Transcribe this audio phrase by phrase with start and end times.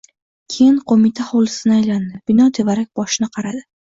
[0.53, 2.21] Keyin, qo‘mita hovlisini aylandi.
[2.31, 3.63] Bino tevarak-boshini qaradi.